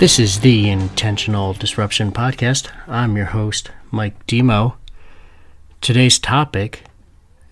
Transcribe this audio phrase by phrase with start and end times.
[0.00, 2.70] This is the Intentional Disruption Podcast.
[2.88, 4.78] I'm your host, Mike Demo.
[5.82, 6.84] Today's topic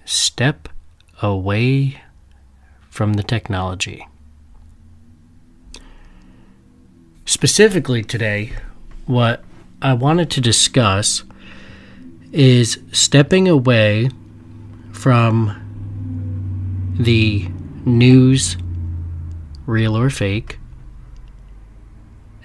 [0.06, 0.66] step
[1.20, 2.00] away
[2.88, 4.08] from the technology.
[7.26, 8.54] Specifically, today,
[9.04, 9.44] what
[9.82, 11.24] I wanted to discuss
[12.32, 14.08] is stepping away
[14.90, 17.46] from the
[17.84, 18.56] news,
[19.66, 20.58] real or fake,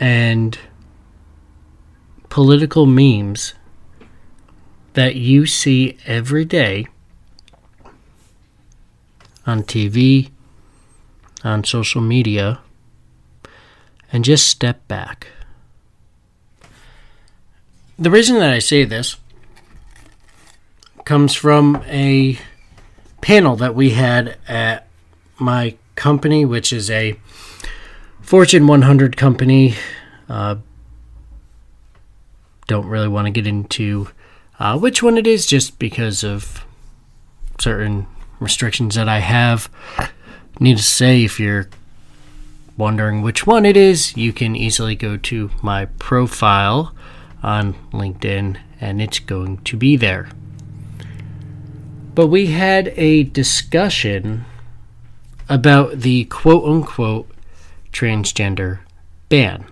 [0.03, 0.59] and
[2.27, 3.53] political memes
[4.95, 6.85] that you see every day
[9.47, 10.29] on TV,
[11.41, 12.59] on social media,
[14.11, 15.27] and just step back.
[17.97, 19.15] The reason that I say this
[21.05, 22.37] comes from a
[23.21, 24.85] panel that we had at
[25.39, 27.17] my company, which is a
[28.23, 29.75] Fortune 100 company.
[30.29, 30.55] Uh,
[32.67, 34.07] don't really want to get into
[34.59, 36.65] uh, which one it is just because of
[37.59, 38.07] certain
[38.39, 39.69] restrictions that I have.
[40.57, 41.69] Need to say, if you're
[42.77, 46.95] wondering which one it is, you can easily go to my profile
[47.43, 50.29] on LinkedIn and it's going to be there.
[52.15, 54.45] But we had a discussion
[55.49, 57.29] about the quote unquote
[57.93, 58.79] transgender
[59.29, 59.65] ban.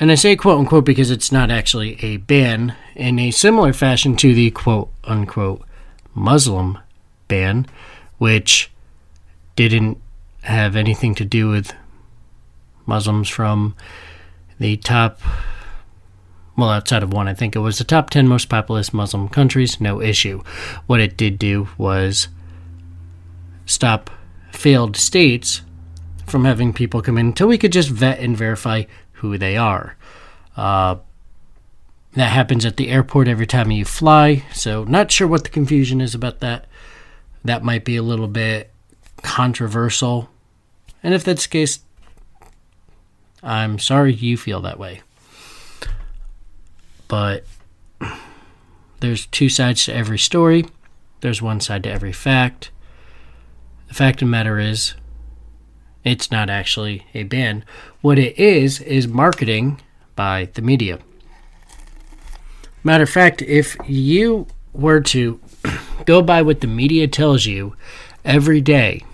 [0.00, 4.16] And I say quote unquote because it's not actually a ban in a similar fashion
[4.16, 5.62] to the quote unquote
[6.14, 6.78] Muslim
[7.28, 7.66] ban,
[8.18, 8.70] which
[9.56, 9.98] didn't
[10.42, 11.74] have anything to do with
[12.86, 13.76] Muslims from
[14.58, 15.20] the top,
[16.56, 19.80] well, outside of one, I think it was the top 10 most populous Muslim countries,
[19.80, 20.42] no issue.
[20.86, 22.28] What it did do was
[23.66, 24.10] stop
[24.60, 25.62] failed states
[26.26, 28.84] from having people come in until we could just vet and verify
[29.14, 29.96] who they are.
[30.54, 30.96] Uh,
[32.12, 36.02] that happens at the airport every time you fly, so not sure what the confusion
[36.02, 36.66] is about that.
[37.42, 38.70] That might be a little bit
[39.22, 40.28] controversial.
[41.02, 41.80] And if that's the case,
[43.42, 45.00] I'm sorry you feel that way.
[47.08, 47.44] But
[49.00, 50.66] there's two sides to every story,
[51.22, 52.70] there's one side to every fact.
[53.90, 54.94] The fact of the matter is,
[56.04, 57.64] it's not actually a ban.
[58.02, 59.80] What it is, is marketing
[60.14, 61.00] by the media.
[62.84, 65.40] Matter of fact, if you were to
[66.06, 67.74] go by what the media tells you
[68.24, 69.04] every day,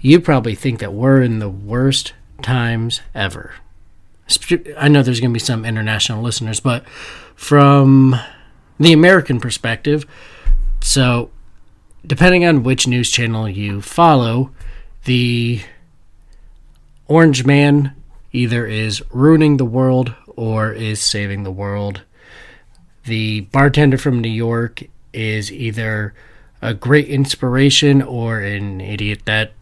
[0.00, 3.54] you probably think that we're in the worst times ever.
[4.76, 6.84] I know there's going to be some international listeners, but
[7.36, 8.16] from
[8.80, 10.04] the American perspective,
[10.80, 11.30] so
[12.06, 14.50] depending on which news channel you follow,
[15.04, 15.60] the
[17.06, 17.94] orange man
[18.32, 22.02] either is ruining the world or is saving the world.
[23.04, 26.14] The bartender from New York is either
[26.60, 29.52] a great inspiration or an idiot that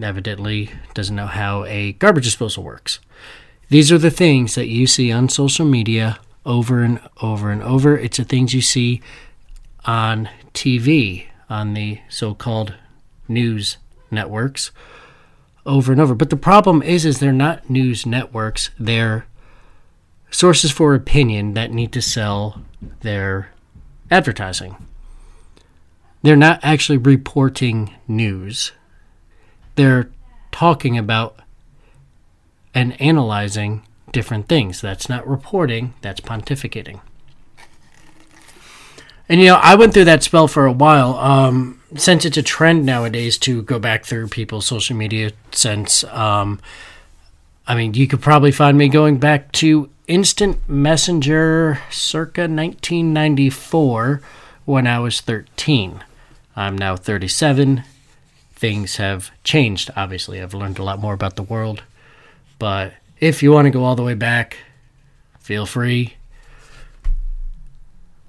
[0.00, 3.00] evidently doesn't know how a garbage disposal works.
[3.68, 7.96] These are the things that you see on social media over and over and over.
[7.96, 9.00] It's the things you see
[9.84, 12.74] on TV on the so called
[13.28, 13.76] news
[14.10, 14.70] networks
[15.66, 16.14] over and over.
[16.14, 18.70] But the problem is is they're not news networks.
[18.78, 19.26] They're
[20.30, 22.62] sources for opinion that need to sell
[23.00, 23.52] their
[24.10, 24.76] advertising.
[26.22, 28.72] They're not actually reporting news.
[29.74, 30.10] They're
[30.52, 31.36] talking about
[32.74, 33.82] and analyzing
[34.12, 34.80] different things.
[34.80, 37.00] That's not reporting, that's pontificating.
[39.30, 41.14] And you know, I went through that spell for a while.
[41.14, 46.60] Um, since it's a trend nowadays to go back through people's social media since um,
[47.64, 54.20] I mean, you could probably find me going back to Instant Messenger circa 1994
[54.64, 56.02] when I was 13.
[56.56, 57.84] I'm now 37.
[58.52, 60.42] Things have changed, obviously.
[60.42, 61.84] I've learned a lot more about the world.
[62.58, 64.56] But if you want to go all the way back,
[65.38, 66.16] feel free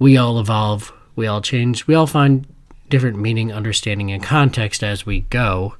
[0.02, 2.44] we all evolve, we all change, we all find
[2.88, 5.76] different meaning, understanding, and context as we go.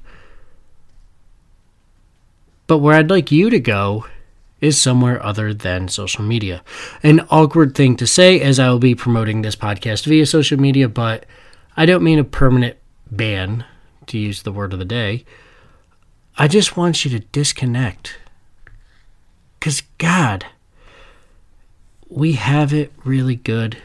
[2.65, 4.07] But where I'd like you to go
[4.61, 6.63] is somewhere other than social media.
[7.03, 10.87] An awkward thing to say as I will be promoting this podcast via social media,
[10.87, 11.25] but
[11.75, 12.77] I don't mean a permanent
[13.11, 13.65] ban,
[14.07, 15.25] to use the word of the day.
[16.37, 18.17] I just want you to disconnect.
[19.59, 20.45] Because, God,
[22.09, 23.77] we have it really good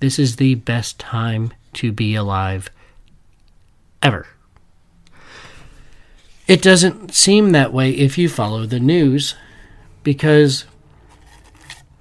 [0.00, 2.70] this is the best time to be alive
[4.02, 4.26] ever.
[6.46, 9.34] It doesn't seem that way if you follow the news
[10.02, 10.66] because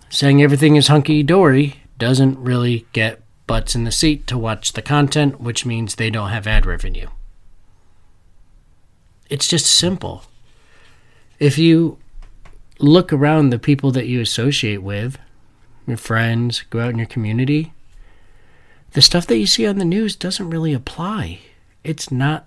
[0.09, 4.81] saying everything is hunky dory doesn't really get butts in the seat to watch the
[4.81, 7.07] content, which means they don't have ad revenue.
[9.29, 10.23] It's just simple.
[11.39, 11.97] If you
[12.79, 15.17] look around the people that you associate with,
[15.87, 17.73] your friends, go out in your community,
[18.93, 21.39] the stuff that you see on the news doesn't really apply.
[21.83, 22.45] It's not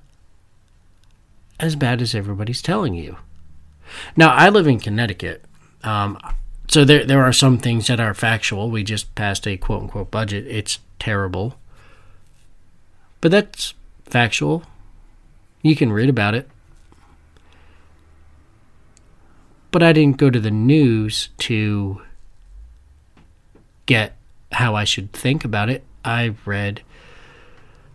[1.59, 3.17] as bad as everybody's telling you.
[4.17, 5.45] Now, I live in Connecticut.
[5.83, 6.19] Um,
[6.69, 8.71] so there, there are some things that are factual.
[8.71, 10.47] We just passed a quote unquote budget.
[10.47, 11.59] It's terrible.
[13.21, 14.65] But that's factual.
[15.63, 16.49] You can read about it.
[19.71, 22.01] But I didn't go to the news to
[23.87, 24.17] get
[24.53, 25.85] how I should think about it.
[26.06, 26.82] I read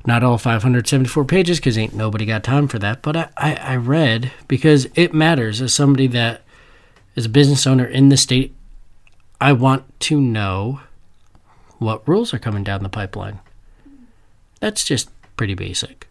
[0.06, 3.76] not all 574 pages because ain't nobody got time for that, but I, I, I
[3.76, 6.42] read because it matters as somebody that
[7.16, 8.56] is a business owner in the state.
[9.40, 10.82] I want to know
[11.78, 13.40] what rules are coming down the pipeline.
[14.60, 16.08] That's just pretty basic.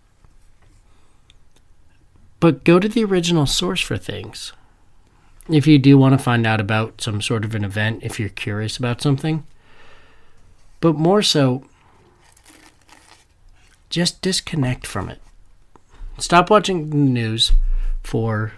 [2.40, 4.52] But go to the original source for things.
[5.48, 8.28] If you do want to find out about some sort of an event, if you're
[8.28, 9.44] curious about something,
[10.80, 11.64] but more so,
[13.90, 15.20] just disconnect from it.
[16.18, 17.52] Stop watching the news
[18.02, 18.52] for,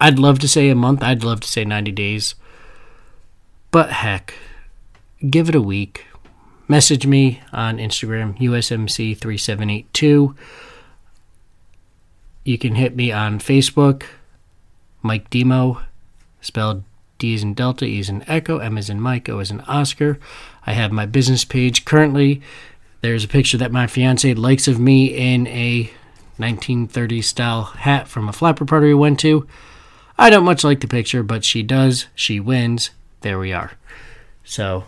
[0.00, 2.34] I'd love to say a month, I'd love to say 90 days.
[3.70, 4.34] But heck,
[5.28, 6.06] give it a week.
[6.68, 10.36] Message me on Instagram, USMC3782.
[12.44, 14.04] You can hit me on Facebook,
[15.02, 15.82] Mike Demo,
[16.40, 16.84] spelled
[17.18, 19.60] D is in Delta, E is in Echo, M is in Mike, O is in
[19.62, 20.18] Oscar.
[20.66, 22.40] I have my business page currently
[23.00, 25.90] there's a picture that my fiance likes of me in a
[26.38, 29.46] 1930s style hat from a flapper party we went to.
[30.18, 32.06] I don't much like the picture, but she does.
[32.14, 32.90] She wins.
[33.22, 33.72] There we are.
[34.44, 34.84] So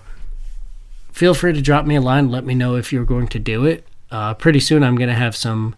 [1.11, 2.31] feel free to drop me a line.
[2.31, 3.87] Let me know if you're going to do it.
[4.11, 5.75] Uh, pretty soon, I'm going to have some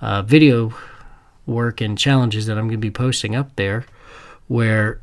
[0.00, 0.74] uh, video
[1.44, 3.84] work and challenges that I'm going to be posting up there
[4.48, 5.00] where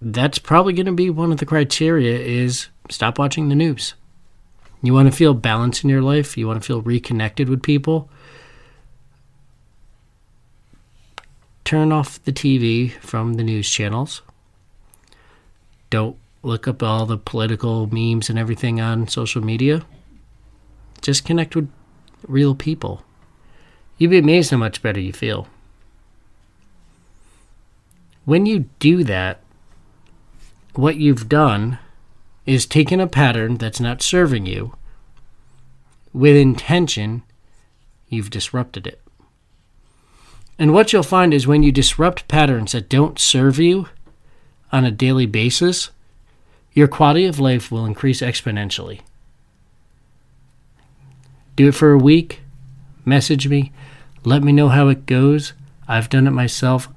[0.00, 3.94] that's probably going to be one of the criteria is stop watching the news.
[4.86, 8.08] You want to feel balance in your life, you want to feel reconnected with people.
[11.64, 14.22] Turn off the TV from the news channels.
[15.90, 19.84] Don't look up all the political memes and everything on social media.
[21.02, 21.68] Just connect with
[22.28, 23.02] real people.
[23.98, 25.48] You'd be amazed how much better you feel.
[28.24, 29.40] When you do that,
[30.74, 31.80] what you've done
[32.46, 34.74] is taking a pattern that's not serving you
[36.16, 37.22] with intention,
[38.08, 39.02] you've disrupted it.
[40.58, 43.88] And what you'll find is when you disrupt patterns that don't serve you
[44.72, 45.90] on a daily basis,
[46.72, 49.00] your quality of life will increase exponentially.
[51.54, 52.40] Do it for a week,
[53.04, 53.72] message me,
[54.24, 55.52] let me know how it goes.
[55.86, 56.88] I've done it myself.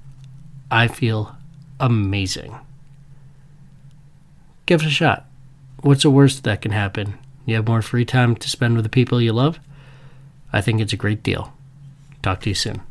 [0.71, 1.35] I feel
[1.79, 2.57] amazing.
[4.65, 5.28] Give it a shot.
[5.81, 7.17] What's the worst that can happen?
[7.45, 9.59] You have more free time to spend with the people you love?
[10.51, 11.53] I think it's a great deal.
[12.21, 12.81] Talk to you soon.